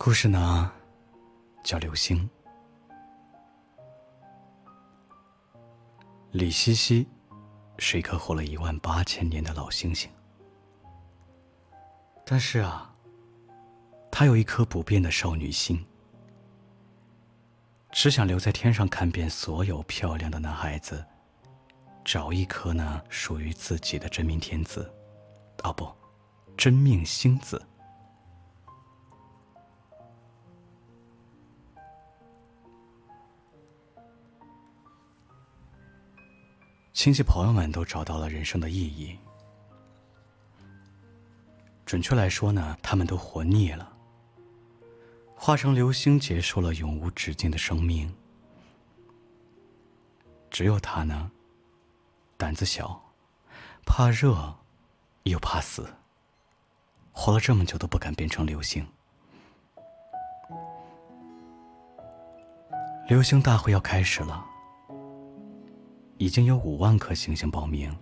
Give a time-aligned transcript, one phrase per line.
[0.00, 0.70] 故事呢，
[1.64, 2.30] 叫流星。
[6.30, 7.04] 李西西
[7.78, 10.08] 是一颗活了一万八千年的老星星，
[12.24, 12.94] 但是啊，
[14.08, 15.84] 她有一颗不变的少女心，
[17.90, 21.04] 只想留在天上看遍所有漂亮的男孩子，
[22.04, 24.88] 找一颗呢属于自己的真命天子，
[25.64, 25.92] 哦不，
[26.56, 27.60] 真命星子。
[36.98, 39.16] 亲戚朋友们都找到了人生的意义。
[41.86, 43.92] 准确来说呢，他们都活腻了，
[45.36, 48.12] 化成流星，结束了永无止境的生命。
[50.50, 51.30] 只有他呢，
[52.36, 53.00] 胆子小，
[53.86, 54.52] 怕热，
[55.22, 55.88] 又怕死，
[57.12, 58.84] 活了这么久都不敢变成流星。
[63.06, 64.44] 流星大会要开始了。
[66.18, 67.96] 已经有五万颗星星报名，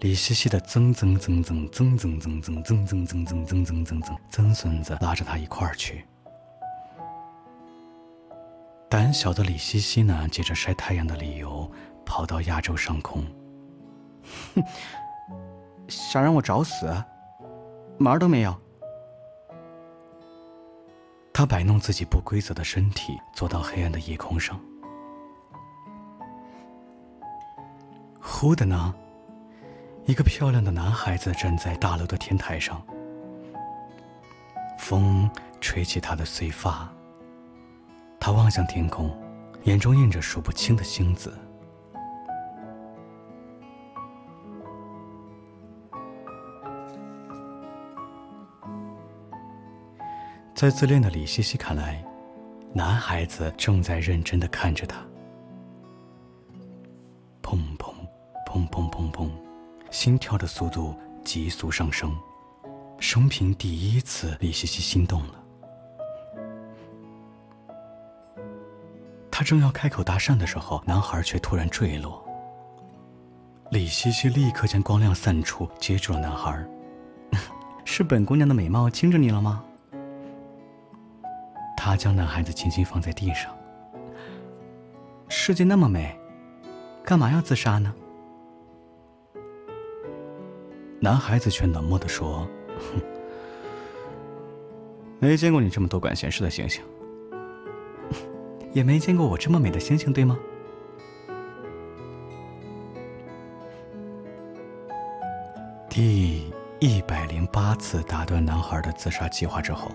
[0.00, 6.04] 李西西的曾曾曾曾曾曾曾曾曾曾曾曾曾曾曾曾曾孙子拉着他一块儿去。
[8.90, 11.70] 胆小的李西西呢，借着晒太阳的理由，
[12.04, 13.24] 跑到亚洲上空。
[14.54, 14.62] 哼，
[15.88, 16.86] 想让我找死？
[17.96, 18.54] 门儿都没有。
[21.32, 24.60] 他摆弄自己不规则的身体，坐到黑暗的夜空上。
[28.40, 28.94] 哭的呢，
[30.06, 32.82] 一个漂亮的男孩子站在大楼的天台上，
[34.78, 36.90] 风吹起他的碎发。
[38.18, 39.14] 他望向天空，
[39.64, 41.38] 眼中映着数不清的星子。
[50.54, 52.02] 在自恋的李西西看来，
[52.72, 55.09] 男孩子正在认真的看着他。
[58.68, 59.30] 砰砰砰砰，
[59.90, 60.94] 心跳的速度
[61.24, 62.16] 急速上升。
[62.98, 65.34] 生平第一次，李西西心动了。
[69.30, 72.22] 他正要开口搭讪的时候，男孩却突然坠落。
[73.70, 76.62] 李西西立刻将光亮散出，接住了男孩。
[77.84, 79.64] 是本姑娘的美貌惊着你了吗？
[81.76, 83.50] 他将男孩子轻轻放在地上。
[85.28, 86.14] 世界那么美，
[87.02, 87.94] 干嘛要自杀呢？
[91.02, 92.46] 男孩子却冷漠的说
[92.78, 93.00] ：“哼，
[95.18, 96.82] 没见过你这么多管闲事的星星，
[98.72, 100.38] 也没见过我这么美的星星，对吗？”
[105.88, 109.90] 第一百零八次打断男孩的自杀计划之后，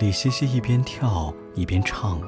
[0.00, 2.20] 李西西一边跳一边唱：“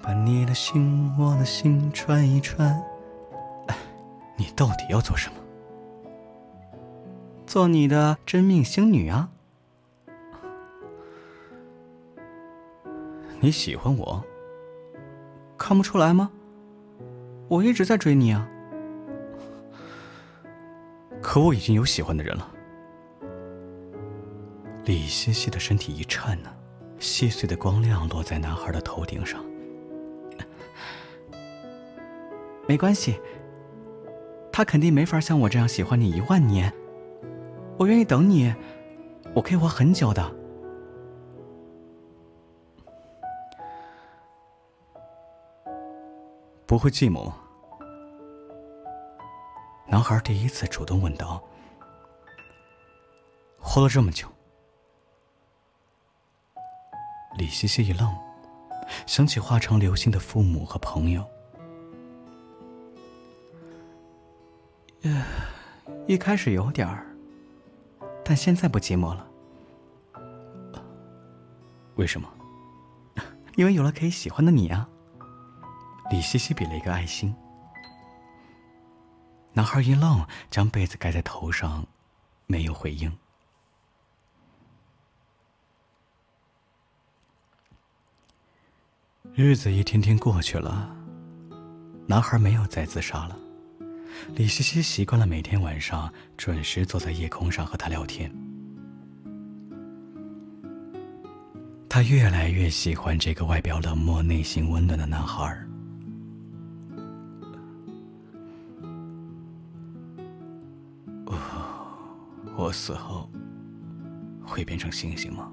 [0.00, 2.80] 把你的心，我的心串一串。
[4.38, 5.43] ”你到底要做什么？
[7.46, 9.30] 做你的真命星女啊！
[13.40, 14.24] 你喜欢我？
[15.56, 16.30] 看不出来吗？
[17.48, 18.48] 我一直在追你啊！
[21.22, 22.50] 可我已经有喜欢的人了。
[24.84, 26.50] 李西西的身体一颤呢，
[26.98, 29.44] 细碎的光亮落在男孩的头顶上。
[32.66, 33.20] 没关系，
[34.50, 36.72] 他肯定没法像我这样喜欢你一万年。
[37.84, 38.50] 我愿意等你，
[39.34, 40.34] 我可以活很久的。
[46.64, 47.30] 不会寂寞？
[49.86, 51.44] 男孩第一次主动问道。
[53.58, 54.26] 活了这么久，
[57.36, 58.08] 李西西一愣，
[59.06, 61.22] 想起化成流星的父母和朋友。
[66.06, 67.13] 一开始有点儿。
[68.24, 69.26] 但现在不寂寞了，
[71.96, 72.28] 为什么？
[73.56, 74.88] 因为有了可以喜欢的你啊！
[76.10, 77.34] 李西西比了一个爱心。
[79.52, 81.86] 男孩一愣，将被子盖在头上，
[82.46, 83.16] 没有回应。
[89.34, 90.96] 日子一天天过去了，
[92.06, 93.38] 男孩没有再自杀了。
[94.34, 98.30] 李西西习惯了每天晚上准时坐在夜空上和他聊天。
[101.88, 105.68] 他越来越喜欢这个外表冷漠、内心温暖的男孩儿。
[112.56, 113.28] 我死后
[114.42, 115.52] 会变成星星吗？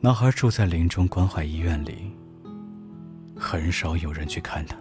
[0.00, 2.10] 男孩住在临终关怀医院里，
[3.36, 4.76] 很少有人去看他。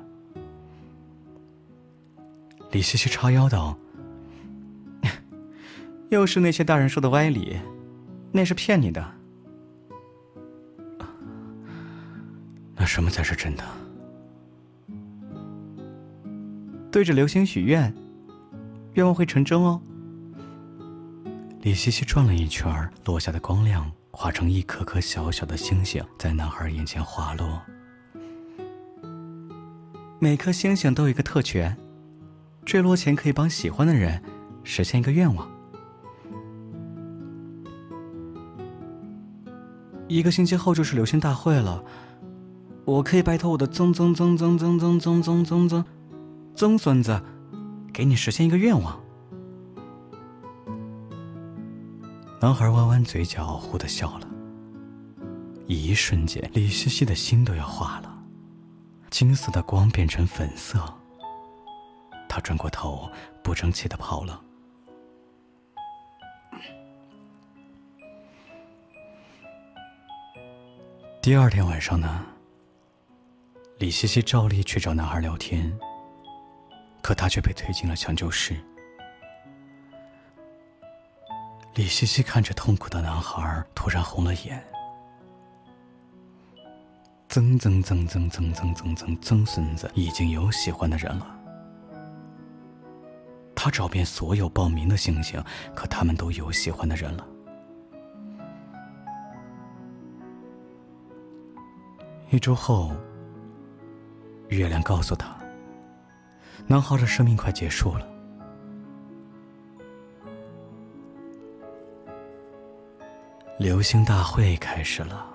[2.74, 3.78] 李西西叉腰道
[6.10, 7.56] ：“又是那些大人说的歪理，
[8.32, 9.14] 那是骗你的。
[12.76, 13.64] 那什么才是真的？
[16.92, 17.94] 对着流星许愿，
[18.94, 19.80] 愿望会成真哦。”
[21.62, 27.62] 李西西转了一圈，落下的光亮化成一颗颗小小的星星，在男孩眼前滑落。
[30.18, 31.78] 每颗星星都有一个特权，
[32.66, 34.22] 坠落前可以帮喜欢的人
[34.64, 35.48] 实现一个愿望。
[40.08, 41.84] 一个星期后就是流星大会了，
[42.86, 45.86] 我可以拜托我的曾曾曾曾曾曾曾曾曾曾
[46.56, 47.22] 曾孙子，
[47.92, 49.00] 给你实现一个愿望。
[52.40, 54.28] 男孩弯弯嘴角，忽地笑了。
[55.66, 58.24] 一瞬间，李西西的心都要化了，
[59.10, 60.84] 金色的光变成粉色。
[62.34, 63.08] 他转过头，
[63.44, 64.42] 不争气的跑了。
[71.22, 72.26] 第二天晚上呢？
[73.78, 75.72] 李西西照例去找男孩聊天，
[77.04, 78.60] 可他却被推进了抢救室。
[81.76, 84.66] 李西西看着痛苦的男孩，突然红了眼。
[87.30, 91.43] 曾曾曾曾曾曾曾曾曾孙子已经有喜欢的人了。
[93.64, 95.42] 他找遍所有报名的星星，
[95.74, 97.26] 可他们都有喜欢的人了。
[102.30, 102.92] 一周后，
[104.50, 105.34] 月亮告诉他，
[106.68, 108.06] 男孩的生命快结束了。
[113.58, 115.26] 流星大会开始了，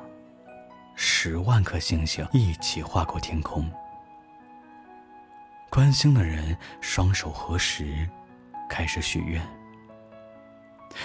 [0.95, 3.67] 十万颗星星一起划过天空。
[5.71, 8.09] 观星的人双手合十，
[8.69, 9.43] 开始许愿。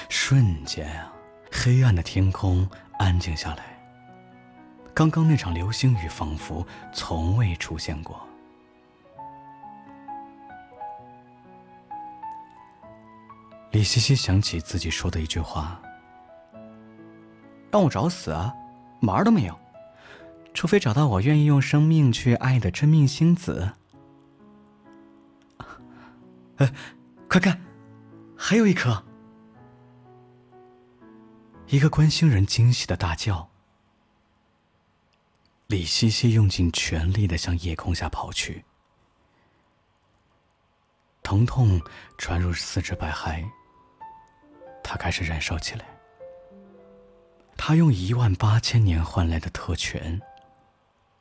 [0.10, 1.14] 瞬间啊，
[1.52, 2.68] 黑暗的天空
[3.00, 3.64] 安静下来。
[4.94, 8.22] 刚刚那场流星雨仿佛从未出现过。
[13.72, 15.82] 李西西想起自己说的一句话。
[17.72, 18.54] 让我找死啊，
[19.00, 19.60] 门儿都没有，
[20.54, 23.74] 除非找到我愿意用生命去爱的真命星子。
[26.58, 26.72] 哎，
[27.34, 27.60] 快看，
[28.38, 29.04] 还有一颗！
[31.66, 33.50] 一个观星人惊喜的大叫。
[35.66, 38.64] 李西西用尽全力的向夜空下跑去，
[41.24, 41.82] 疼痛
[42.20, 43.44] 传入四肢百骸，
[44.84, 45.88] 他开始燃烧起来。
[47.58, 50.22] 他用一万八千年换来的特权，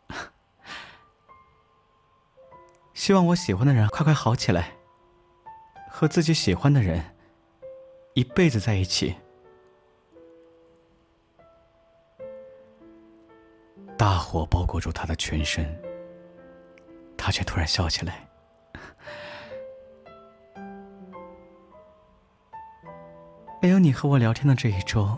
[2.92, 4.76] 希望我喜欢的人快快好起来，
[6.02, 7.00] 和自己喜欢的人
[8.14, 9.14] 一辈子在一起。
[13.96, 15.80] 大火包裹住他的全身，
[17.16, 18.28] 他却突然笑起来。
[23.60, 25.16] 没有你和我聊天的这一周。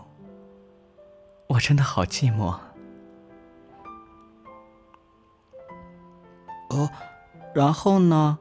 [1.47, 2.55] 我真的好寂寞。
[6.69, 6.87] 哦，
[7.55, 8.37] 然后呢？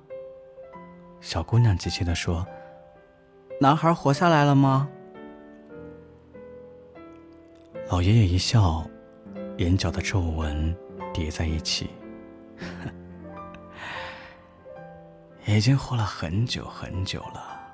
[1.25, 2.47] 小姑娘急切的说
[3.59, 4.87] ：“男孩活下来了吗？”
[7.88, 8.87] 老爷爷一笑，
[9.57, 10.76] 眼角的皱纹
[11.14, 11.88] 叠在一起。
[15.47, 17.73] 已经活了很久很久了，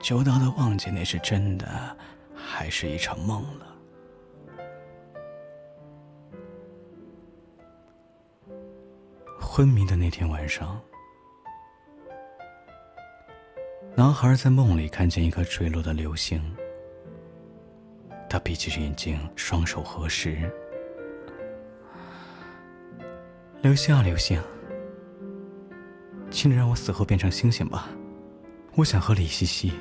[0.00, 1.68] 久到都忘记那是真的。
[2.34, 3.69] 还是一场梦了。
[9.60, 10.80] 昏迷的那天晚上，
[13.94, 16.42] 男孩在梦里看见一颗坠落的流星。
[18.26, 20.50] 他闭起眼睛，双手合十。
[23.60, 24.42] 流星啊，流星，
[26.30, 27.90] 请你让我死后变成星星吧，
[28.76, 29.74] 我想和李西西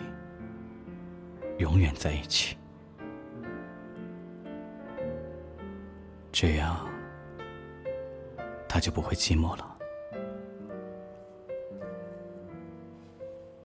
[1.57, 2.57] 永远在一起。
[6.33, 6.85] 这样，
[8.67, 9.67] 他就不会寂寞了。